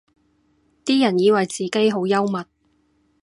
[0.83, 2.43] 啲人以為自己好幽默